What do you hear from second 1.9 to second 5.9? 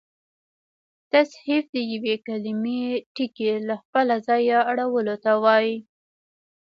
یوې کليمې ټکي له خپله ځایه اړولو ته وا يي.